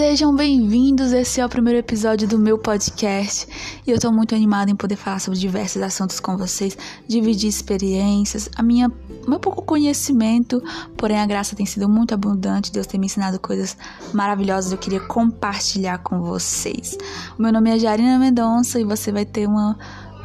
Sejam 0.00 0.34
bem-vindos. 0.34 1.12
Esse 1.12 1.42
é 1.42 1.44
o 1.44 1.48
primeiro 1.50 1.78
episódio 1.78 2.26
do 2.26 2.38
meu 2.38 2.56
podcast 2.56 3.46
e 3.86 3.90
eu 3.90 3.96
estou 3.96 4.10
muito 4.10 4.34
animada 4.34 4.70
em 4.70 4.74
poder 4.74 4.96
falar 4.96 5.18
sobre 5.18 5.38
diversos 5.38 5.82
assuntos 5.82 6.18
com 6.18 6.38
vocês, 6.38 6.74
dividir 7.06 7.50
experiências, 7.50 8.48
a 8.56 8.62
minha 8.62 8.90
meu 9.28 9.38
pouco 9.38 9.60
conhecimento, 9.60 10.62
porém 10.96 11.20
a 11.20 11.26
graça 11.26 11.54
tem 11.54 11.66
sido 11.66 11.86
muito 11.86 12.14
abundante. 12.14 12.72
Deus 12.72 12.86
tem 12.86 12.98
me 12.98 13.04
ensinado 13.04 13.38
coisas 13.38 13.76
maravilhosas. 14.14 14.72
Eu 14.72 14.78
queria 14.78 15.00
compartilhar 15.00 15.98
com 15.98 16.22
vocês. 16.22 16.96
Meu 17.38 17.52
nome 17.52 17.68
é 17.68 17.78
Jarina 17.78 18.18
Mendonça 18.18 18.80
e 18.80 18.84
você 18.84 19.12
vai 19.12 19.26
ter 19.26 19.46
uma 19.46 19.78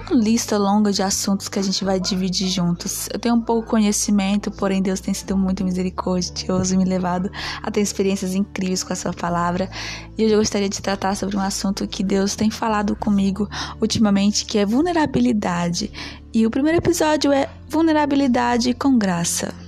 uma 0.09 0.21
lista 0.21 0.57
longa 0.57 0.91
de 0.91 1.01
assuntos 1.01 1.49
que 1.49 1.57
a 1.57 1.61
gente 1.61 1.83
vai 1.83 1.99
dividir 1.99 2.47
juntos. 2.47 3.09
Eu 3.11 3.19
tenho 3.19 3.35
um 3.35 3.41
pouco 3.41 3.69
conhecimento, 3.69 4.51
porém 4.51 4.81
Deus 4.81 4.99
tem 4.99 5.13
sido 5.13 5.35
muito 5.37 5.63
misericordioso 5.63 6.73
e 6.73 6.77
me 6.77 6.85
levado 6.85 7.31
a 7.61 7.71
ter 7.71 7.81
experiências 7.81 8.35
incríveis 8.35 8.83
com 8.83 8.93
a 8.93 8.95
sua 8.95 9.13
palavra. 9.13 9.69
E 10.17 10.23
hoje 10.23 10.33
eu 10.33 10.39
gostaria 10.39 10.69
de 10.69 10.81
tratar 10.81 11.15
sobre 11.15 11.35
um 11.35 11.41
assunto 11.41 11.87
que 11.87 12.03
Deus 12.03 12.35
tem 12.35 12.51
falado 12.51 12.95
comigo 12.95 13.49
ultimamente, 13.81 14.45
que 14.45 14.57
é 14.57 14.65
vulnerabilidade. 14.65 15.91
E 16.33 16.45
o 16.45 16.51
primeiro 16.51 16.77
episódio 16.77 17.31
é 17.31 17.49
vulnerabilidade 17.69 18.73
com 18.73 18.97
graça. 18.97 19.64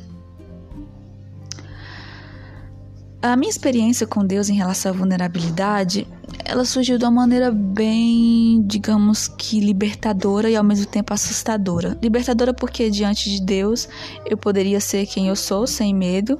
A 3.27 3.35
minha 3.35 3.49
experiência 3.49 4.07
com 4.07 4.25
Deus 4.25 4.47
em 4.49 4.55
relação 4.55 4.91
à 4.91 4.95
vulnerabilidade 4.95 6.07
ela 6.45 6.63
surgiu 6.63 6.97
de 6.97 7.03
uma 7.03 7.11
maneira 7.11 7.51
bem, 7.51 8.63
digamos 8.65 9.27
que 9.27 9.59
libertadora 9.59 10.49
e 10.49 10.55
ao 10.55 10.63
mesmo 10.63 10.85
tempo 10.85 11.13
assustadora. 11.13 11.97
Libertadora 12.01 12.53
porque 12.53 12.89
diante 12.89 13.29
de 13.29 13.41
Deus 13.41 13.87
eu 14.25 14.37
poderia 14.37 14.79
ser 14.79 15.05
quem 15.05 15.27
eu 15.27 15.35
sou 15.35 15.67
sem 15.67 15.93
medo, 15.93 16.39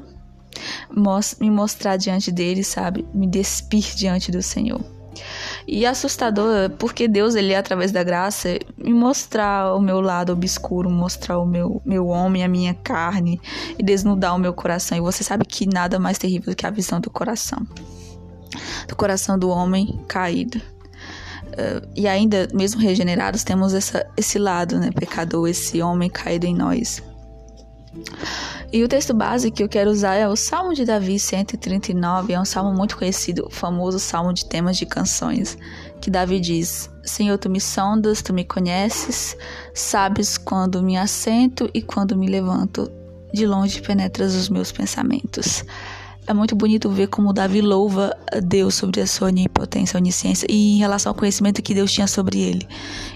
me 1.42 1.52
mostrar 1.52 1.98
diante 1.98 2.32
dele, 2.32 2.64
sabe? 2.64 3.06
Me 3.14 3.28
despir 3.28 3.94
diante 3.96 4.32
do 4.32 4.42
Senhor. 4.42 4.97
E 5.68 5.86
assustador 5.86 6.70
porque 6.80 7.08
Deus, 7.08 7.36
ele 7.36 7.54
através 7.54 7.92
da 7.92 8.02
graça, 8.04 8.58
me 8.78 8.94
mostrar 8.94 9.76
o 9.76 9.82
meu 9.82 10.00
lado 10.00 10.32
obscuro, 10.32 10.90
mostrar 10.90 11.40
o 11.40 11.46
meu, 11.46 11.82
meu 11.86 12.08
homem, 12.08 12.44
a 12.44 12.48
minha 12.48 12.74
carne 12.74 13.42
e 13.78 13.84
desnudar 13.84 14.34
o 14.34 14.40
meu 14.40 14.54
coração. 14.54 14.98
E 14.98 15.02
você 15.02 15.24
sabe 15.24 15.44
que 15.46 15.68
nada 15.68 16.00
mais 16.00 16.18
terrível 16.18 16.54
do 16.54 16.56
que 16.56 16.66
a 16.66 16.70
visão 16.70 17.02
do 17.02 17.10
coração 17.10 17.68
do 18.88 18.96
coração 18.96 19.38
do 19.38 19.50
homem 19.50 20.00
caído. 20.08 20.58
Uh, 20.58 21.88
e 21.96 22.08
ainda, 22.08 22.48
mesmo 22.54 22.80
regenerados, 22.80 23.44
temos 23.44 23.74
essa, 23.74 24.06
esse 24.16 24.38
lado, 24.38 24.80
né, 24.80 24.92
pecador, 24.92 25.48
esse 25.48 25.82
homem 25.82 26.10
caído 26.10 26.46
em 26.46 26.56
nós. 26.56 27.02
E 28.72 28.84
o 28.84 28.88
texto 28.88 29.14
base 29.14 29.50
que 29.50 29.64
eu 29.64 29.70
quero 29.70 29.90
usar 29.90 30.16
é 30.16 30.28
o 30.28 30.36
Salmo 30.36 30.74
de 30.74 30.84
Davi 30.84 31.18
139, 31.18 32.34
é 32.34 32.40
um 32.40 32.44
salmo 32.44 32.74
muito 32.74 32.98
conhecido, 32.98 33.46
o 33.48 33.50
famoso 33.50 33.98
salmo 33.98 34.34
de 34.34 34.46
temas 34.46 34.78
de 34.78 34.86
canções, 34.86 35.58
que 36.02 36.12
Davi 36.12 36.40
diz: 36.40 36.90
Senhor, 37.02 37.38
tu 37.38 37.50
me 37.50 37.62
sondas, 37.62 38.22
tu 38.22 38.34
me 38.34 38.44
conheces, 38.44 39.38
sabes 39.74 40.38
quando 40.38 40.84
me 40.84 40.98
assento 40.98 41.70
e 41.74 41.82
quando 41.82 42.18
me 42.18 42.28
levanto, 42.28 42.92
de 43.34 43.46
longe 43.46 43.82
penetras 43.82 44.36
os 44.36 44.50
meus 44.50 44.72
pensamentos 44.72 45.64
é 46.28 46.34
muito 46.34 46.56
bonito 46.56 46.90
ver 46.90 47.08
como 47.08 47.32
Davi 47.32 47.62
louva 47.62 48.16
Deus 48.44 48.76
sobre 48.76 49.00
a 49.00 49.08
sua 49.08 49.30
onipotência, 49.30 49.98
onisciência 49.98 50.46
e 50.50 50.76
em 50.76 50.78
relação 50.78 51.12
ao 51.12 51.16
conhecimento 51.16 51.62
que 51.62 51.74
Deus 51.74 51.92
tinha 51.92 52.06
sobre 52.06 52.42
ele. 52.42 52.68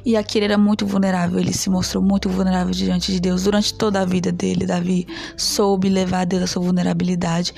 E 0.06 0.16
aqui 0.16 0.38
ele 0.38 0.46
era 0.46 0.58
muito 0.58 0.86
vulnerável, 0.86 1.38
ele 1.38 1.54
se 1.54 1.70
mostrou 1.70 2.02
muito 2.02 2.30
vulnerável 2.30 2.74
diante 2.74 3.12
de 3.12 3.20
Deus 3.20 3.44
durante 3.44 3.74
toda 3.74 4.00
a 4.00 4.06
vida 4.06 4.32
dele. 4.32 4.66
Davi 4.66 5.06
soube 5.36 5.90
levar 5.90 6.22
a 6.22 6.26
Deus 6.26 6.44
a 6.44 6.48
sua 6.48 6.64
vulnerabilidade. 6.64 7.54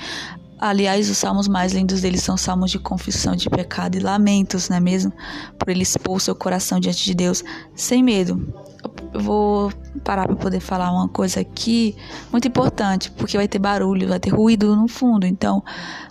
Aliás, 0.58 1.08
os 1.08 1.18
salmos 1.18 1.46
mais 1.46 1.72
lindos 1.72 2.00
dele 2.00 2.18
são 2.18 2.36
salmos 2.36 2.72
de 2.72 2.78
confissão 2.80 3.36
de 3.36 3.48
pecado 3.48 3.96
e 3.96 4.00
lamentos, 4.00 4.68
não 4.68 4.76
é 4.76 4.80
mesmo? 4.80 5.12
Por 5.56 5.68
ele 5.68 5.82
expor 5.82 6.20
seu 6.20 6.34
coração 6.34 6.80
diante 6.80 7.04
de 7.04 7.14
Deus 7.14 7.44
sem 7.76 8.02
medo 8.02 8.52
eu 9.14 9.20
vou 9.20 9.72
parar 10.04 10.26
para 10.26 10.36
poder 10.36 10.60
falar 10.60 10.92
uma 10.92 11.08
coisa 11.08 11.40
aqui 11.40 11.96
muito 12.30 12.46
importante, 12.46 13.10
porque 13.12 13.36
vai 13.36 13.48
ter 13.48 13.58
barulho, 13.58 14.08
vai 14.08 14.20
ter 14.20 14.30
ruído 14.30 14.76
no 14.76 14.86
fundo. 14.86 15.26
Então, 15.26 15.64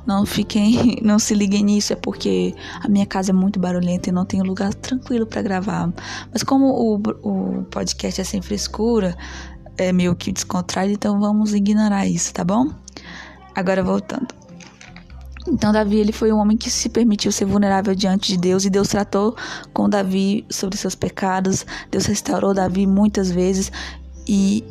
não 0.06 0.26
fiquem, 0.26 1.00
não 1.06 1.20
se 1.20 1.34
liguem 1.34 1.64
nisso, 1.64 1.94
é 1.94 1.96
porque 1.96 2.56
a 2.82 2.90
minha 2.90 3.06
casa 3.06 3.32
é 3.32 3.34
muito 3.34 3.60
barulhenta 3.60 4.10
e 4.10 4.12
não 4.12 4.26
tenho 4.26 4.44
lugar 4.44 4.74
tranquilo 4.74 5.26
para 5.26 5.42
gravar. 5.42 5.94
Mas 6.32 6.44
como 6.44 6.66
o, 6.66 6.96
o 7.22 7.64
podcast 7.66 8.20
é 8.20 8.24
sem 8.24 8.42
frescura, 8.42 9.16
é 9.78 9.94
meio 9.94 10.16
que 10.16 10.32
descontraído, 10.32 10.94
então 10.94 11.20
vamos 11.20 11.54
ignorar 11.54 12.08
isso, 12.08 12.34
tá 12.34 12.44
bom? 12.44 12.70
Agora 13.56 13.84
voltando. 13.84 14.43
Então 15.48 15.72
Davi 15.72 15.98
ele 15.98 16.12
foi 16.12 16.32
um 16.32 16.38
homem 16.38 16.56
que 16.56 16.70
se 16.70 16.90
permitiu 16.90 17.32
ser 17.32 17.46
vulnerável 17.46 17.94
diante 17.94 18.32
de 18.32 18.38
Deus 18.38 18.66
e 18.66 18.70
Deus 18.70 18.88
tratou 18.88 19.36
com 19.74 19.90
Davi 19.90 20.46
sobre 20.50 20.78
seus 20.78 20.96
pecados. 20.96 21.66
Deus 21.92 22.06
restaurou 22.06 22.54
Davi 22.54 22.88
muitas 22.88 23.30
vezes 23.30 23.72
e 24.28 24.64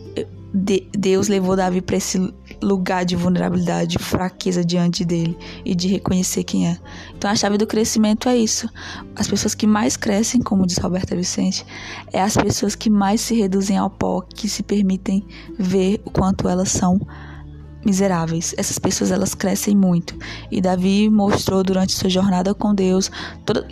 de, 0.55 0.87
Deus 0.93 1.29
levou 1.29 1.57
Davi 1.57 1.81
para 1.81 1.97
esse 1.97 2.33
lugar 2.61 3.05
de 3.05 3.17
vulnerabilidade, 3.17 3.97
de 3.97 3.99
fraqueza 3.99 4.65
diante 4.65 5.05
dele 5.05 5.37
e 5.65 5.75
de 5.75 5.89
reconhecer 5.89 6.45
quem 6.45 6.69
é. 6.69 6.79
Então 7.17 7.31
a 7.31 7.35
chave 7.35 7.57
do 7.57 7.67
crescimento 7.67 8.29
é 8.29 8.37
isso. 8.37 8.69
As 9.17 9.27
pessoas 9.27 9.55
que 9.55 9.67
mais 9.67 9.97
crescem, 9.97 10.41
como 10.41 10.67
diz 10.67 10.79
Roberta 10.79 11.17
Vicente, 11.17 11.65
é 12.13 12.21
as 12.21 12.37
pessoas 12.37 12.75
que 12.75 12.91
mais 12.91 13.21
se 13.21 13.35
reduzem 13.35 13.77
ao 13.79 13.89
pó, 13.89 14.21
que 14.21 14.49
se 14.49 14.63
permitem 14.63 15.27
ver 15.59 16.01
o 16.05 16.11
quanto 16.11 16.49
elas 16.49 16.71
são 16.71 17.01
miseráveis. 17.85 18.55
Essas 18.57 18.79
pessoas 18.79 19.11
elas 19.11 19.35
crescem 19.35 19.77
muito. 19.77 20.17
E 20.51 20.61
Davi 20.61 21.09
mostrou 21.09 21.63
durante 21.63 21.93
sua 21.93 22.11
jornada 22.11 22.55
com 22.55 22.75
Deus 22.75 23.11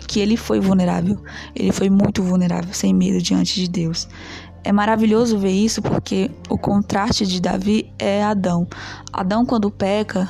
que 0.07 0.19
ele 0.19 0.37
foi 0.37 0.59
vulnerável. 0.59 1.17
Ele 1.55 1.71
foi 1.71 1.89
muito 1.89 2.21
vulnerável, 2.23 2.73
sem 2.73 2.93
medo 2.93 3.21
diante 3.21 3.55
de 3.55 3.67
Deus. 3.67 4.07
É 4.63 4.71
maravilhoso 4.71 5.39
ver 5.39 5.51
isso 5.51 5.81
porque 5.81 6.29
o 6.47 6.57
contraste 6.57 7.25
de 7.25 7.41
Davi 7.41 7.91
é 7.97 8.23
Adão. 8.23 8.67
Adão 9.11 9.43
quando 9.45 9.71
peca, 9.71 10.29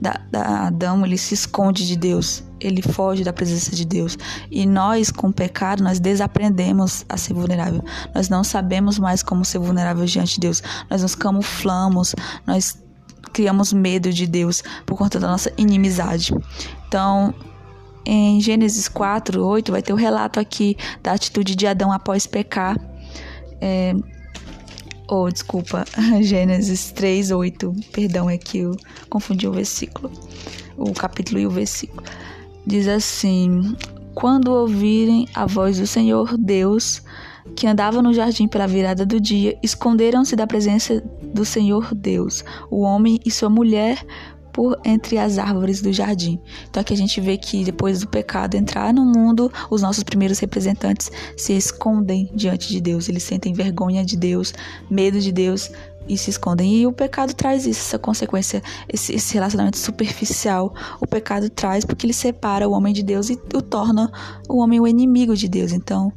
da, 0.00 0.20
da 0.30 0.66
Adão 0.66 1.04
ele 1.04 1.16
se 1.16 1.34
esconde 1.34 1.86
de 1.86 1.96
Deus, 1.96 2.44
ele 2.60 2.82
foge 2.82 3.24
da 3.24 3.32
presença 3.32 3.74
de 3.74 3.84
Deus. 3.84 4.18
E 4.50 4.66
nós, 4.66 5.10
com 5.10 5.28
o 5.28 5.32
pecado, 5.32 5.82
nós 5.82 5.98
desaprendemos 5.98 7.04
a 7.08 7.16
ser 7.16 7.34
vulnerável. 7.34 7.82
Nós 8.14 8.28
não 8.28 8.44
sabemos 8.44 8.98
mais 8.98 9.22
como 9.22 9.44
ser 9.44 9.58
vulnerável 9.58 10.04
diante 10.04 10.34
de 10.34 10.40
Deus. 10.40 10.62
Nós 10.90 11.02
nos 11.02 11.14
camuflamos, 11.14 12.14
nós 12.46 12.78
criamos 13.32 13.72
medo 13.72 14.12
de 14.12 14.26
Deus 14.26 14.62
por 14.84 14.96
conta 14.96 15.18
da 15.18 15.28
nossa 15.28 15.52
inimizade. 15.56 16.34
Então, 16.86 17.34
em 18.06 18.40
Gênesis 18.40 18.86
4, 18.88 19.42
8, 19.42 19.72
vai 19.72 19.82
ter 19.82 19.92
o 19.92 19.96
relato 19.96 20.38
aqui 20.38 20.76
da 21.02 21.12
atitude 21.12 21.54
de 21.54 21.66
Adão 21.66 21.90
após 21.90 22.26
pecar. 22.26 22.78
É, 23.60 23.94
oh, 25.08 25.28
desculpa, 25.30 25.84
Gênesis 26.20 26.92
3, 26.92 27.30
8, 27.30 27.74
perdão, 27.92 28.28
é 28.28 28.36
que 28.36 28.58
eu 28.58 28.76
confundi 29.08 29.48
o 29.48 29.52
versículo, 29.52 30.12
o 30.76 30.92
capítulo 30.92 31.40
e 31.40 31.46
o 31.46 31.50
versículo. 31.50 32.02
Diz 32.66 32.88
assim: 32.88 33.76
Quando 34.14 34.48
ouvirem 34.48 35.28
a 35.34 35.46
voz 35.46 35.78
do 35.78 35.86
Senhor 35.86 36.36
Deus, 36.36 37.02
que 37.54 37.66
andava 37.66 38.02
no 38.02 38.12
jardim 38.12 38.48
pela 38.48 38.66
virada 38.66 39.04
do 39.04 39.20
dia, 39.20 39.58
esconderam-se 39.62 40.34
da 40.34 40.46
presença 40.46 41.02
do 41.22 41.44
Senhor 41.44 41.94
Deus, 41.94 42.44
o 42.70 42.80
homem 42.80 43.20
e 43.24 43.30
sua 43.30 43.50
mulher, 43.50 44.04
por 44.54 44.78
entre 44.84 45.18
as 45.18 45.36
árvores 45.36 45.82
do 45.82 45.92
jardim. 45.92 46.40
Então 46.70 46.80
aqui 46.80 46.94
a 46.94 46.96
gente 46.96 47.20
vê 47.20 47.36
que 47.36 47.64
depois 47.64 48.00
do 48.00 48.08
pecado 48.08 48.54
entrar 48.54 48.94
no 48.94 49.04
mundo, 49.04 49.52
os 49.68 49.82
nossos 49.82 50.04
primeiros 50.04 50.38
representantes 50.38 51.10
se 51.36 51.52
escondem 51.52 52.30
diante 52.32 52.68
de 52.68 52.80
Deus, 52.80 53.08
eles 53.08 53.24
sentem 53.24 53.52
vergonha 53.52 54.04
de 54.04 54.16
Deus, 54.16 54.54
medo 54.88 55.20
de 55.20 55.32
Deus 55.32 55.72
e 56.08 56.16
se 56.16 56.30
escondem. 56.30 56.76
E 56.76 56.86
o 56.86 56.92
pecado 56.92 57.34
traz 57.34 57.66
isso, 57.66 57.80
essa 57.80 57.98
consequência, 57.98 58.62
esse, 58.88 59.14
esse 59.14 59.34
relacionamento 59.34 59.78
superficial. 59.78 60.72
O 61.00 61.06
pecado 61.06 61.50
traz 61.50 61.84
porque 61.84 62.06
ele 62.06 62.12
separa 62.12 62.68
o 62.68 62.72
homem 62.72 62.94
de 62.94 63.02
Deus 63.02 63.30
e 63.30 63.40
o 63.52 63.60
torna 63.60 64.12
o 64.48 64.58
homem 64.58 64.80
o 64.80 64.86
inimigo 64.86 65.34
de 65.34 65.48
Deus. 65.48 65.72
Então, 65.72 66.12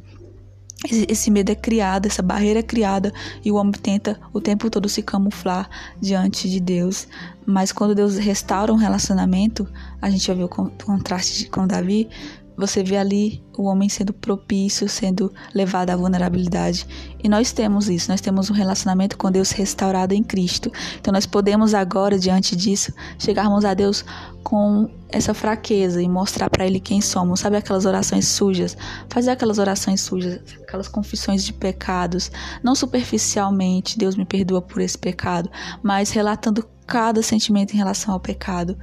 esse 0.84 1.30
medo 1.30 1.50
é 1.50 1.54
criado, 1.56 2.06
essa 2.06 2.22
barreira 2.22 2.60
é 2.60 2.62
criada 2.62 3.12
e 3.44 3.50
o 3.50 3.56
homem 3.56 3.72
tenta 3.72 4.18
o 4.32 4.40
tempo 4.40 4.70
todo 4.70 4.88
se 4.88 5.02
camuflar 5.02 5.68
diante 6.00 6.48
de 6.48 6.60
Deus. 6.60 7.08
Mas 7.44 7.72
quando 7.72 7.94
Deus 7.94 8.16
restaura 8.16 8.72
um 8.72 8.76
relacionamento, 8.76 9.66
a 10.00 10.08
gente 10.08 10.24
já 10.24 10.34
viu 10.34 10.46
o 10.46 10.48
contraste 10.48 11.48
com 11.50 11.66
Davi, 11.66 12.08
você 12.56 12.82
vê 12.82 12.96
ali 12.96 13.42
o 13.58 13.64
homem 13.64 13.88
sendo 13.88 14.12
propício, 14.12 14.88
sendo 14.88 15.32
levado 15.52 15.90
à 15.90 15.96
vulnerabilidade. 15.96 16.86
E 17.22 17.28
nós 17.28 17.50
temos 17.52 17.88
isso, 17.88 18.10
nós 18.10 18.20
temos 18.20 18.48
um 18.48 18.54
relacionamento 18.54 19.18
com 19.18 19.30
Deus 19.30 19.50
restaurado 19.50 20.14
em 20.14 20.22
Cristo. 20.22 20.70
Então 21.00 21.12
nós 21.12 21.26
podemos 21.26 21.74
agora, 21.74 22.16
diante 22.16 22.54
disso, 22.54 22.92
chegarmos 23.18 23.64
a 23.64 23.74
Deus 23.74 24.04
com 24.44 24.88
essa 25.10 25.34
fraqueza 25.34 26.00
e 26.00 26.08
mostrar 26.08 26.48
para 26.48 26.64
Ele 26.64 26.78
quem 26.78 27.00
somos. 27.00 27.40
Sabe 27.40 27.56
aquelas 27.56 27.84
orações 27.84 28.28
sujas? 28.28 28.76
Fazer 29.08 29.30
aquelas 29.30 29.58
orações 29.58 30.00
sujas, 30.00 30.40
aquelas 30.62 30.86
confissões 30.86 31.44
de 31.44 31.52
pecados, 31.52 32.30
não 32.62 32.74
superficialmente, 32.74 33.98
Deus 33.98 34.14
me 34.14 34.24
perdoa 34.24 34.62
por 34.62 34.80
esse 34.80 34.96
pecado, 34.96 35.50
mas 35.82 36.10
relatando 36.10 36.64
cada 36.88 37.22
sentimento 37.22 37.74
em 37.74 37.76
relação 37.76 38.14
ao 38.14 38.18
pecado. 38.18 38.76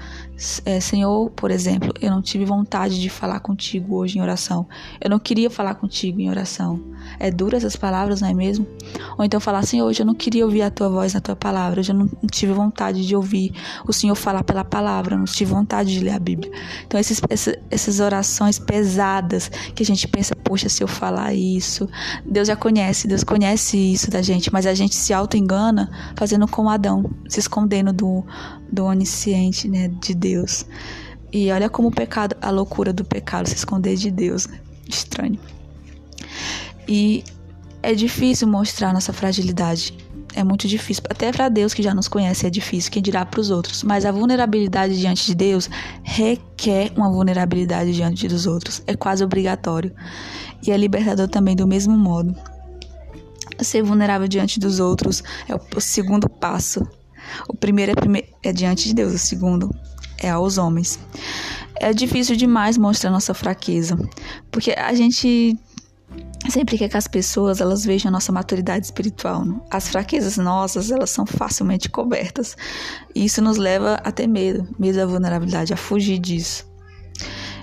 É, 0.63 0.79
Senhor, 0.79 1.31
por 1.31 1.49
exemplo, 1.49 1.91
eu 1.99 2.11
não 2.11 2.21
tive 2.21 2.45
vontade 2.45 3.01
de 3.01 3.09
falar 3.09 3.39
contigo 3.39 3.95
hoje 3.95 4.19
em 4.19 4.21
oração. 4.21 4.64
Eu 4.99 5.09
não 5.09 5.19
queria 5.19 5.49
falar 5.49 5.75
contigo 5.75 6.19
em 6.19 6.29
oração. 6.29 6.79
É 7.19 7.31
dura 7.31 7.57
essas 7.57 7.75
palavras, 7.75 8.21
não 8.21 8.29
é 8.29 8.33
mesmo? 8.33 8.67
Ou 9.17 9.23
então 9.23 9.39
falar, 9.39 9.63
Senhor, 9.63 9.85
hoje 9.85 10.01
eu 10.01 10.05
não 10.05 10.15
queria 10.15 10.45
ouvir 10.45 10.61
a 10.61 10.71
tua 10.71 10.89
voz 10.89 11.13
na 11.13 11.21
tua 11.21 11.35
palavra. 11.35 11.79
Hoje 11.79 11.91
eu 11.91 11.95
não 11.95 12.09
tive 12.31 12.53
vontade 12.53 13.05
de 13.05 13.15
ouvir 13.15 13.53
o 13.87 13.93
Senhor 13.93 14.15
falar 14.15 14.43
pela 14.43 14.63
palavra. 14.63 15.15
Eu 15.15 15.19
não 15.19 15.25
tive 15.25 15.51
vontade 15.51 15.93
de 15.93 15.99
ler 15.99 16.11
a 16.11 16.19
Bíblia. 16.19 16.51
Então, 16.85 16.99
esses, 16.99 17.21
essas 17.69 17.99
orações 17.99 18.59
pesadas 18.59 19.49
que 19.73 19.83
a 19.83 19.85
gente 19.85 20.07
pensa, 20.07 20.35
poxa, 20.35 20.69
se 20.69 20.83
eu 20.83 20.87
falar 20.87 21.33
isso. 21.33 21.87
Deus 22.25 22.47
já 22.47 22.55
conhece, 22.55 23.07
Deus 23.07 23.23
conhece 23.23 23.77
isso 23.77 24.09
da 24.09 24.21
gente, 24.21 24.51
mas 24.51 24.65
a 24.65 24.73
gente 24.73 24.95
se 24.95 25.13
auto-engana 25.13 25.89
fazendo 26.15 26.47
como 26.47 26.69
Adão, 26.69 27.09
se 27.27 27.39
escondendo 27.39 27.93
do, 27.93 28.25
do 28.71 28.85
onisciente, 28.85 29.67
né, 29.67 29.87
de 29.87 30.13
Deus. 30.13 30.65
E 31.35 31.51
olha 31.51 31.69
como 31.69 31.89
o 31.89 31.91
pecado, 31.91 32.33
a 32.41 32.49
loucura 32.49 32.93
do 32.93 33.03
pecado, 33.03 33.49
se 33.49 33.55
esconder 33.55 33.97
de 33.97 34.09
Deus, 34.09 34.47
né? 34.47 34.61
Estranho. 34.87 35.37
E 36.87 37.25
é 37.83 37.93
difícil 37.93 38.47
mostrar 38.47 38.93
nossa 38.93 39.11
fragilidade. 39.11 39.97
É 40.33 40.45
muito 40.45 40.65
difícil. 40.65 41.03
Até 41.09 41.33
para 41.33 41.49
Deus 41.49 41.73
que 41.73 41.83
já 41.83 41.93
nos 41.93 42.07
conhece 42.07 42.47
é 42.47 42.49
difícil, 42.49 42.89
quem 42.89 43.03
dirá 43.03 43.25
para 43.25 43.41
os 43.41 43.49
outros. 43.49 43.83
Mas 43.83 44.05
a 44.05 44.13
vulnerabilidade 44.13 44.97
diante 44.97 45.25
de 45.25 45.35
Deus 45.35 45.69
requer 46.03 46.93
uma 46.95 47.11
vulnerabilidade 47.11 47.91
diante 47.91 48.29
dos 48.29 48.47
outros. 48.47 48.81
É 48.87 48.95
quase 48.95 49.21
obrigatório. 49.21 49.93
E 50.65 50.71
é 50.71 50.77
libertador 50.77 51.27
também 51.27 51.53
do 51.53 51.67
mesmo 51.67 51.97
modo. 51.97 52.33
Ser 53.59 53.83
vulnerável 53.83 54.29
diante 54.29 54.57
dos 54.57 54.79
outros 54.79 55.21
é 55.49 55.53
o 55.53 55.81
segundo 55.81 56.29
passo. 56.29 56.87
O 57.49 57.53
primeiro 57.53 57.91
é, 57.91 57.95
prime 57.95 58.23
é 58.41 58.53
diante 58.53 58.87
de 58.87 58.93
Deus, 58.93 59.13
o 59.13 59.17
segundo 59.17 59.69
é 60.21 60.29
aos 60.29 60.57
homens. 60.57 60.99
É 61.79 61.93
difícil 61.93 62.35
demais 62.35 62.77
mostrar 62.77 63.11
nossa 63.11 63.33
fraqueza, 63.33 63.97
porque 64.51 64.71
a 64.71 64.93
gente 64.93 65.57
sempre 66.49 66.77
quer 66.77 66.89
que 66.89 66.97
as 66.97 67.07
pessoas 67.07 67.59
elas 67.59 67.83
vejam 67.83 68.09
a 68.09 68.11
nossa 68.11 68.31
maturidade 68.31 68.85
espiritual. 68.85 69.45
Né? 69.45 69.59
As 69.69 69.89
fraquezas 69.89 70.37
nossas, 70.37 70.91
elas 70.91 71.09
são 71.09 71.25
facilmente 71.25 71.89
cobertas. 71.89 72.55
E 73.13 73.25
isso 73.25 73.41
nos 73.41 73.57
leva 73.57 73.95
a 74.03 74.11
ter 74.11 74.27
medo, 74.27 74.67
medo 74.77 74.97
da 74.97 75.05
vulnerabilidade, 75.05 75.73
a 75.73 75.77
fugir 75.77 76.19
disso. 76.19 76.65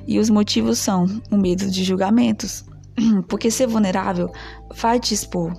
E 0.06 0.19
os 0.19 0.28
motivos 0.28 0.78
são 0.78 1.06
o 1.31 1.37
medo 1.37 1.70
de 1.70 1.84
julgamentos, 1.84 2.64
porque 3.28 3.50
ser 3.50 3.69
vulnerável 3.69 4.32
vai 4.75 4.98
te 4.98 5.14
expor, 5.14 5.52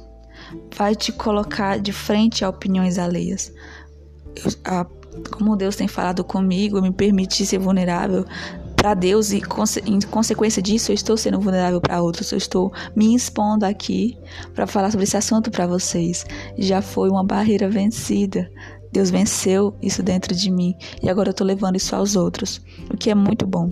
vai 0.75 0.95
te 0.95 1.11
colocar 1.11 1.79
de 1.79 1.93
frente 1.93 2.43
a 2.43 2.49
opiniões 2.49 2.97
alheias. 2.97 3.53
A, 4.65 4.85
como 5.31 5.55
Deus 5.55 5.75
tem 5.75 5.87
falado 5.87 6.23
comigo, 6.23 6.81
me 6.81 6.91
permite 6.91 7.45
ser 7.45 7.59
vulnerável 7.59 8.25
para 8.75 8.93
Deus 8.93 9.31
e 9.31 9.41
em 9.85 9.99
consequência 10.01 10.61
disso 10.61 10.91
eu 10.91 10.95
estou 10.95 11.15
sendo 11.15 11.39
vulnerável 11.39 11.79
para 11.79 12.01
outros, 12.01 12.31
eu 12.31 12.37
estou 12.37 12.73
me 12.95 13.15
expondo 13.15 13.65
aqui 13.65 14.17
para 14.53 14.67
falar 14.67 14.91
sobre 14.91 15.05
esse 15.05 15.15
assunto 15.15 15.49
para 15.49 15.65
vocês. 15.65 16.25
Já 16.57 16.81
foi 16.81 17.09
uma 17.09 17.23
barreira 17.23 17.69
vencida. 17.69 18.51
Deus 18.91 19.09
venceu 19.09 19.73
isso 19.81 20.03
dentro 20.03 20.35
de 20.35 20.51
mim 20.51 20.75
e 21.01 21.09
agora 21.09 21.29
eu 21.29 21.31
estou 21.31 21.47
levando 21.47 21.77
isso 21.77 21.95
aos 21.95 22.15
outros, 22.15 22.61
o 22.93 22.97
que 22.97 23.09
é 23.09 23.15
muito 23.15 23.47
bom. 23.47 23.71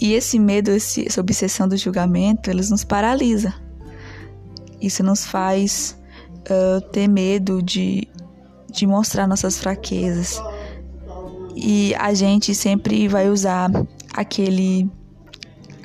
E 0.00 0.14
esse 0.14 0.38
medo, 0.38 0.70
esse, 0.70 1.06
essa 1.06 1.20
obsessão 1.20 1.68
do 1.68 1.76
julgamento, 1.76 2.50
eles 2.50 2.70
nos 2.70 2.84
paralisa. 2.84 3.54
Isso 4.80 5.02
nos 5.02 5.24
faz 5.24 5.98
uh, 6.42 6.80
ter 6.90 7.08
medo 7.08 7.62
de, 7.62 8.06
de 8.70 8.86
mostrar 8.86 9.26
nossas 9.26 9.58
fraquezas. 9.58 10.42
E 11.54 11.94
a 11.96 12.14
gente 12.14 12.54
sempre 12.54 13.08
vai 13.08 13.28
usar 13.28 13.70
aquele 14.14 14.88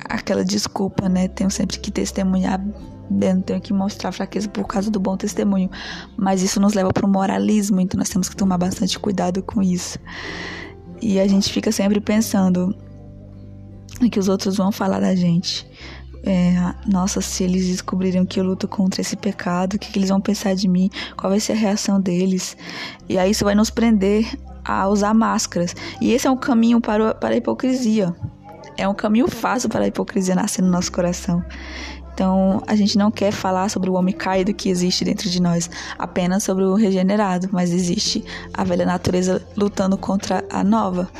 aquela 0.04 0.44
desculpa, 0.44 1.08
né? 1.08 1.28
Tenho 1.28 1.50
sempre 1.50 1.78
que 1.78 1.90
testemunhar 1.90 2.60
não 3.10 3.40
tenho 3.42 3.60
que 3.60 3.72
mostrar 3.72 4.12
fraqueza 4.12 4.48
por 4.48 4.66
causa 4.66 4.90
do 4.90 4.98
bom 4.98 5.16
testemunho. 5.16 5.70
Mas 6.16 6.42
isso 6.42 6.60
nos 6.60 6.74
leva 6.74 6.92
para 6.92 7.06
o 7.06 7.08
moralismo, 7.08 7.80
então 7.80 7.98
nós 7.98 8.08
temos 8.08 8.28
que 8.28 8.36
tomar 8.36 8.58
bastante 8.58 8.98
cuidado 8.98 9.42
com 9.42 9.62
isso. 9.62 9.98
E 11.00 11.20
a 11.20 11.26
gente 11.28 11.52
fica 11.52 11.70
sempre 11.70 12.00
pensando, 12.00 12.74
que 14.10 14.18
os 14.18 14.28
outros 14.28 14.56
vão 14.56 14.72
falar 14.72 15.00
da 15.00 15.14
gente. 15.14 15.66
É, 16.26 16.54
nossa, 16.90 17.20
se 17.20 17.44
eles 17.44 17.66
descobrirem 17.66 18.24
que 18.24 18.40
eu 18.40 18.44
luto 18.44 18.66
contra 18.66 19.02
esse 19.02 19.14
pecado, 19.14 19.74
o 19.74 19.78
que, 19.78 19.92
que 19.92 19.98
eles 19.98 20.08
vão 20.08 20.20
pensar 20.20 20.54
de 20.54 20.66
mim? 20.66 20.88
Qual 21.16 21.30
vai 21.30 21.38
ser 21.38 21.52
a 21.52 21.56
reação 21.56 22.00
deles? 22.00 22.56
E 23.08 23.18
aí 23.18 23.30
isso 23.30 23.44
vai 23.44 23.54
nos 23.54 23.68
prender 23.68 24.26
a 24.64 24.88
usar 24.88 25.12
máscaras. 25.12 25.76
E 26.00 26.12
esse 26.12 26.26
é 26.26 26.30
um 26.30 26.36
caminho 26.36 26.80
para, 26.80 27.14
para 27.14 27.34
a 27.34 27.36
hipocrisia. 27.36 28.14
É 28.76 28.88
um 28.88 28.94
caminho 28.94 29.28
fácil 29.28 29.68
para 29.68 29.84
a 29.84 29.86
hipocrisia 29.86 30.34
nascer 30.34 30.62
no 30.62 30.70
nosso 30.70 30.90
coração. 30.90 31.44
Então, 32.14 32.62
a 32.66 32.74
gente 32.74 32.96
não 32.96 33.10
quer 33.10 33.32
falar 33.32 33.68
sobre 33.68 33.90
o 33.90 33.94
homem 33.94 34.14
caído 34.14 34.54
que 34.54 34.68
existe 34.70 35.04
dentro 35.04 35.28
de 35.28 35.42
nós, 35.42 35.68
apenas 35.98 36.44
sobre 36.44 36.62
o 36.64 36.74
regenerado, 36.74 37.48
mas 37.52 37.72
existe 37.72 38.24
a 38.54 38.62
velha 38.62 38.86
natureza 38.86 39.44
lutando 39.56 39.98
contra 39.98 40.44
a 40.48 40.62
nova. 40.62 41.10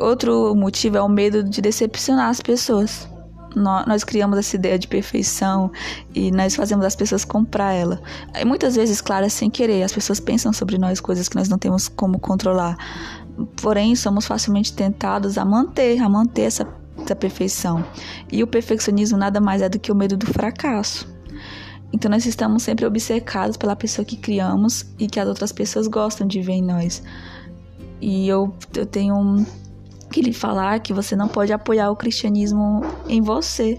Outro 0.00 0.54
motivo 0.54 0.96
é 0.96 1.02
o 1.02 1.08
medo 1.08 1.44
de 1.44 1.60
decepcionar 1.60 2.30
as 2.30 2.40
pessoas. 2.40 3.06
Nós, 3.56 4.04
criamos 4.04 4.38
essa 4.38 4.54
ideia 4.54 4.78
de 4.78 4.86
perfeição 4.86 5.72
e 6.14 6.30
nós 6.30 6.54
fazemos 6.54 6.84
as 6.84 6.94
pessoas 6.94 7.24
comprar 7.24 7.72
ela. 7.72 8.02
E 8.38 8.44
muitas 8.44 8.76
vezes, 8.76 9.00
claro, 9.00 9.24
é 9.24 9.30
sem 9.30 9.48
querer. 9.48 9.82
As 9.82 9.92
pessoas 9.92 10.20
pensam 10.20 10.52
sobre 10.52 10.76
nós 10.76 11.00
coisas 11.00 11.26
que 11.26 11.36
nós 11.36 11.48
não 11.48 11.56
temos 11.56 11.88
como 11.88 12.18
controlar. 12.18 12.76
Porém, 13.62 13.96
somos 13.96 14.26
facilmente 14.26 14.74
tentados 14.74 15.38
a 15.38 15.44
manter, 15.44 15.98
a 16.02 16.08
manter 16.08 16.42
essa, 16.42 16.68
essa 17.02 17.16
perfeição. 17.16 17.82
E 18.30 18.42
o 18.42 18.46
perfeccionismo 18.46 19.16
nada 19.16 19.40
mais 19.40 19.62
é 19.62 19.68
do 19.70 19.78
que 19.78 19.90
o 19.90 19.94
medo 19.94 20.18
do 20.18 20.26
fracasso. 20.26 21.08
Então 21.92 22.10
nós 22.10 22.26
estamos 22.26 22.62
sempre 22.62 22.84
obcecados 22.84 23.56
pela 23.56 23.74
pessoa 23.74 24.04
que 24.04 24.16
criamos 24.16 24.84
e 24.98 25.06
que 25.06 25.18
as 25.18 25.26
outras 25.26 25.50
pessoas 25.50 25.86
gostam 25.86 26.26
de 26.26 26.42
ver 26.42 26.54
em 26.54 26.62
nós. 26.62 27.02
E 28.00 28.28
eu, 28.28 28.54
eu 28.74 28.84
tenho 28.84 29.14
um, 29.16 29.46
que 30.16 30.22
lhe 30.22 30.32
falar 30.32 30.80
que 30.80 30.94
você 30.94 31.14
não 31.14 31.28
pode 31.28 31.52
apoiar 31.52 31.90
o 31.90 31.96
cristianismo 31.96 32.80
em 33.06 33.20
você. 33.20 33.78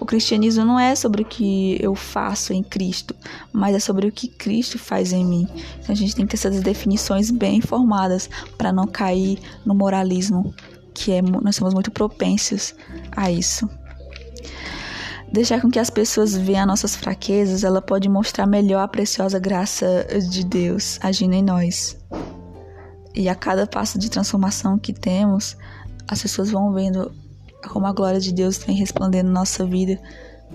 O 0.00 0.04
cristianismo 0.04 0.64
não 0.64 0.76
é 0.76 0.96
sobre 0.96 1.22
o 1.22 1.24
que 1.24 1.78
eu 1.80 1.94
faço 1.94 2.52
em 2.52 2.64
Cristo, 2.64 3.14
mas 3.52 3.76
é 3.76 3.78
sobre 3.78 4.08
o 4.08 4.10
que 4.10 4.26
Cristo 4.26 4.76
faz 4.76 5.12
em 5.12 5.24
mim. 5.24 5.46
Então 5.78 5.92
a 5.92 5.94
gente 5.94 6.16
tem 6.16 6.26
que 6.26 6.32
ter 6.32 6.36
essas 6.36 6.60
definições 6.60 7.30
bem 7.30 7.60
formadas 7.60 8.28
para 8.56 8.72
não 8.72 8.88
cair 8.88 9.38
no 9.64 9.72
moralismo, 9.72 10.52
que 10.92 11.12
é 11.12 11.22
nós 11.22 11.54
somos 11.54 11.72
muito 11.72 11.92
propensos 11.92 12.74
a 13.12 13.30
isso. 13.30 13.70
Deixar 15.32 15.60
com 15.60 15.70
que 15.70 15.78
as 15.78 15.90
pessoas 15.90 16.36
vejam 16.36 16.66
nossas 16.66 16.96
fraquezas, 16.96 17.62
ela 17.62 17.80
pode 17.80 18.08
mostrar 18.08 18.48
melhor 18.48 18.80
a 18.80 18.88
preciosa 18.88 19.38
graça 19.38 20.04
de 20.28 20.44
Deus 20.44 20.98
agindo 21.00 21.34
em 21.34 21.42
nós. 21.42 21.96
E 23.18 23.28
a 23.28 23.34
cada 23.34 23.66
passo 23.66 23.98
de 23.98 24.08
transformação 24.08 24.78
que 24.78 24.92
temos, 24.92 25.56
as 26.06 26.22
pessoas 26.22 26.52
vão 26.52 26.72
vendo 26.72 27.10
como 27.68 27.84
a 27.84 27.92
glória 27.92 28.20
de 28.20 28.32
Deus 28.32 28.58
vem 28.58 28.76
resplandendo 28.76 29.28
nossa 29.28 29.66
vida 29.66 30.00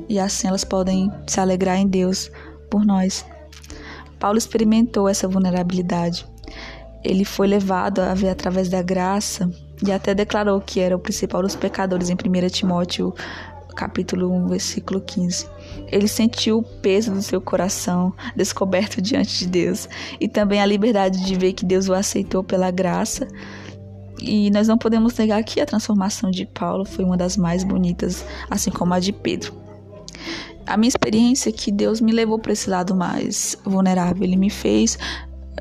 e 0.08 0.18
assim 0.18 0.48
elas 0.48 0.64
podem 0.64 1.12
se 1.28 1.42
alegrar 1.42 1.78
em 1.78 1.86
Deus 1.86 2.32
por 2.72 2.86
nós. 2.86 3.26
Paulo 4.18 4.38
experimentou 4.38 5.10
essa 5.10 5.28
vulnerabilidade. 5.28 6.26
Ele 7.04 7.26
foi 7.26 7.48
levado 7.48 8.00
a 8.00 8.14
ver 8.14 8.30
através 8.30 8.70
da 8.70 8.82
graça 8.82 9.52
e 9.86 9.92
até 9.92 10.16
declarou 10.16 10.62
que 10.62 10.80
era 10.80 10.96
o 10.96 11.00
principal 11.00 11.42
dos 11.42 11.58
pecadores 11.58 12.10
em 12.10 12.14
1 12.14 12.48
Timóteo 12.48 13.14
capítulo 13.76 14.32
1, 14.32 14.48
versículo 14.48 15.02
15. 15.02 15.50
Ele 15.88 16.08
sentiu 16.08 16.60
o 16.60 16.64
peso 16.64 17.12
do 17.12 17.22
seu 17.22 17.40
coração 17.40 18.14
descoberto 18.36 19.02
diante 19.02 19.40
de 19.40 19.48
Deus 19.48 19.88
e 20.20 20.28
também 20.28 20.62
a 20.62 20.66
liberdade 20.66 21.24
de 21.24 21.36
ver 21.36 21.54
que 21.54 21.66
Deus 21.66 21.88
o 21.88 21.94
aceitou 21.94 22.44
pela 22.44 22.72
graça. 22.72 23.28
E 24.20 24.50
nós 24.52 24.68
não 24.68 24.78
podemos 24.78 25.16
negar 25.18 25.44
que 25.44 25.60
a 25.60 25.66
transformação 25.66 26.32
de 26.32 26.46
Paulo 26.46 26.86
foi 26.86 27.04
uma 27.04 27.18
das 27.18 27.36
mais 27.36 27.64
bonitas, 27.64 28.26
assim 28.50 28.72
como 28.72 28.94
a 28.94 29.00
de 29.00 29.12
Pedro. 29.12 29.54
A 30.66 30.78
minha 30.78 30.88
experiência 30.88 31.50
é 31.50 31.52
que 31.52 31.72
Deus 31.72 32.00
me 32.00 32.12
levou 32.12 32.40
para 32.40 32.54
esse 32.54 32.70
lado 32.70 32.96
mais 32.96 33.58
vulnerável. 33.66 34.24
Ele 34.24 34.38
me 34.38 34.50
fez 34.50 34.98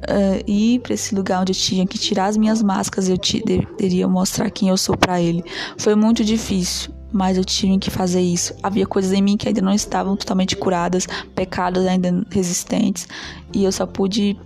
uh, 0.03 0.51
ir 0.51 0.81
para 0.81 0.95
esse 0.95 1.15
lugar 1.15 1.43
onde 1.43 1.53
eu 1.53 1.57
tinha 1.57 1.87
que 1.87 1.99
tirar 1.99 2.27
as 2.27 2.37
minhas 2.37 2.63
máscaras 2.63 3.09
e 3.09 3.13
eu 3.13 3.19
te, 3.19 3.43
deveria 3.45 4.07
mostrar 4.07 4.49
quem 4.51 4.69
eu 4.69 4.77
sou 4.77 4.97
para 4.97 5.21
Ele. 5.21 5.43
Foi 5.77 5.95
muito 5.95 6.25
difícil 6.25 7.02
mas 7.13 7.37
eu 7.37 7.45
tive 7.45 7.79
que 7.79 7.91
fazer 7.91 8.21
isso. 8.21 8.55
Havia 8.63 8.87
coisas 8.87 9.13
em 9.13 9.23
mim 9.23 9.37
que 9.37 9.49
ainda 9.49 9.61
não 9.61 9.75
estavam 9.75 10.17
totalmente 10.17 10.57
curadas, 10.57 11.07
pecados 11.35 11.87
ainda 11.87 12.25
resistentes, 12.31 13.07
e 13.53 13.65
eu 13.65 13.73
só 13.73 13.87
pude 13.87 14.37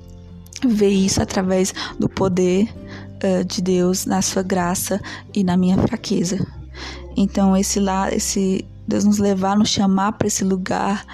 ver 0.66 0.90
isso 0.90 1.22
através 1.22 1.72
do 1.98 2.08
poder 2.08 2.68
uh, 3.22 3.44
de 3.44 3.62
Deus, 3.62 4.06
na 4.06 4.22
sua 4.22 4.42
graça 4.42 5.00
e 5.34 5.44
na 5.44 5.56
minha 5.56 5.76
fraqueza. 5.78 6.46
Então 7.16 7.56
esse 7.56 7.80
lá, 7.80 8.12
esse 8.12 8.64
Deus 8.86 9.04
nos 9.04 9.18
levar, 9.18 9.56
nos 9.56 9.68
chamar 9.68 10.12
para 10.12 10.26
esse 10.26 10.44
lugar 10.44 11.04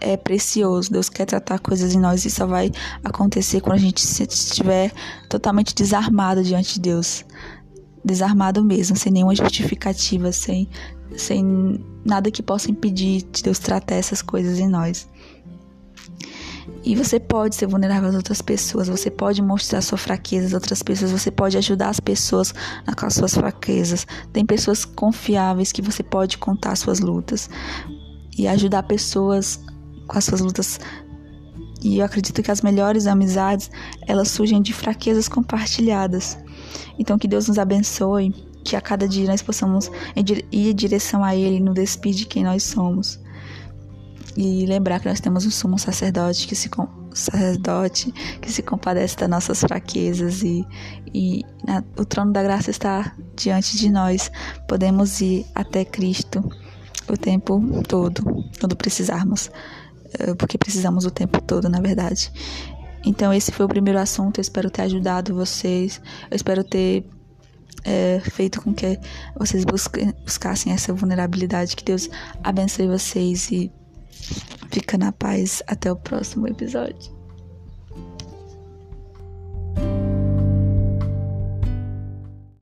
é 0.00 0.16
precioso. 0.16 0.90
Deus 0.90 1.08
quer 1.08 1.26
tratar 1.26 1.58
coisas 1.58 1.94
em 1.94 2.00
nós 2.00 2.24
e 2.24 2.30
só 2.30 2.46
vai 2.46 2.72
acontecer 3.04 3.60
quando 3.60 3.74
a 3.76 3.80
gente 3.80 3.98
estiver 3.98 4.92
totalmente 5.28 5.74
desarmado 5.74 6.42
diante 6.42 6.74
de 6.74 6.80
Deus. 6.80 7.24
Desarmado 8.04 8.64
mesmo, 8.64 8.96
sem 8.96 9.12
nenhuma 9.12 9.34
justificativa, 9.34 10.32
sem, 10.32 10.68
sem 11.16 11.84
nada 12.04 12.30
que 12.30 12.42
possa 12.42 12.70
impedir 12.70 13.22
de 13.30 13.42
Deus 13.42 13.58
tratar 13.58 13.96
essas 13.96 14.22
coisas 14.22 14.58
em 14.58 14.68
nós. 14.68 15.08
E 16.82 16.94
você 16.96 17.20
pode 17.20 17.56
ser 17.56 17.66
vulnerável 17.66 18.08
às 18.08 18.14
outras 18.14 18.40
pessoas, 18.40 18.88
você 18.88 19.10
pode 19.10 19.42
mostrar 19.42 19.82
sua 19.82 19.98
fraqueza 19.98 20.46
às 20.46 20.52
outras 20.54 20.82
pessoas, 20.82 21.10
você 21.10 21.30
pode 21.30 21.58
ajudar 21.58 21.90
as 21.90 22.00
pessoas 22.00 22.54
com 22.96 23.06
as 23.06 23.14
suas 23.14 23.34
fraquezas. 23.34 24.06
Tem 24.32 24.46
pessoas 24.46 24.84
confiáveis 24.84 25.72
que 25.72 25.82
você 25.82 26.02
pode 26.02 26.38
contar 26.38 26.76
suas 26.76 27.00
lutas 27.00 27.50
e 28.36 28.48
ajudar 28.48 28.84
pessoas 28.84 29.60
com 30.06 30.16
as 30.16 30.24
suas 30.24 30.40
lutas. 30.40 30.80
E 31.82 31.98
eu 31.98 32.04
acredito 32.04 32.42
que 32.42 32.50
as 32.50 32.62
melhores 32.62 33.06
amizades, 33.06 33.70
elas 34.06 34.28
surgem 34.28 34.62
de 34.62 34.72
fraquezas 34.72 35.28
compartilhadas. 35.28 36.38
Então 36.98 37.18
que 37.18 37.28
Deus 37.28 37.48
nos 37.48 37.58
abençoe, 37.58 38.32
que 38.64 38.76
a 38.76 38.80
cada 38.80 39.08
dia 39.08 39.26
nós 39.26 39.42
possamos 39.42 39.90
ir 40.14 40.46
em 40.52 40.74
direção 40.74 41.24
a 41.24 41.34
Ele, 41.34 41.60
no 41.60 41.72
despir 41.72 42.14
de 42.14 42.26
quem 42.26 42.44
nós 42.44 42.62
somos. 42.62 43.18
E 44.36 44.64
lembrar 44.66 45.00
que 45.00 45.08
nós 45.08 45.20
temos 45.20 45.44
um 45.44 45.50
sumo 45.50 45.78
sacerdote 45.78 46.46
que 46.46 46.54
se 46.54 46.70
sacerdote 47.12 48.12
que 48.40 48.50
se 48.50 48.62
compadece 48.62 49.16
das 49.16 49.28
nossas 49.28 49.60
fraquezas 49.60 50.42
e, 50.42 50.64
e 51.12 51.42
o 51.98 52.04
trono 52.04 52.32
da 52.32 52.42
graça 52.42 52.70
está 52.70 53.14
diante 53.34 53.76
de 53.76 53.90
nós. 53.90 54.30
Podemos 54.68 55.20
ir 55.20 55.46
até 55.54 55.84
Cristo 55.84 56.42
o 57.08 57.16
tempo 57.16 57.60
todo, 57.88 58.22
quando 58.60 58.76
precisarmos, 58.76 59.50
eh, 60.18 60.34
porque 60.34 60.56
precisamos 60.56 61.04
o 61.04 61.10
tempo 61.10 61.40
todo, 61.42 61.68
na 61.68 61.80
verdade. 61.80 62.30
Então, 63.04 63.32
esse 63.32 63.50
foi 63.52 63.66
o 63.66 63.68
primeiro 63.68 63.98
assunto. 63.98 64.38
Eu 64.38 64.42
espero 64.42 64.70
ter 64.70 64.82
ajudado 64.82 65.34
vocês. 65.34 66.00
Eu 66.30 66.36
espero 66.36 66.62
ter 66.62 67.04
é, 67.84 68.20
feito 68.20 68.60
com 68.60 68.74
que 68.74 68.98
vocês 69.38 69.64
busquem, 69.64 70.12
buscassem 70.24 70.72
essa 70.72 70.92
vulnerabilidade. 70.92 71.76
Que 71.76 71.84
Deus 71.84 72.08
abençoe 72.42 72.86
vocês 72.86 73.50
e 73.50 73.72
fica 74.70 74.98
na 74.98 75.12
paz. 75.12 75.62
Até 75.66 75.90
o 75.90 75.96
próximo 75.96 76.46
episódio. 76.46 77.19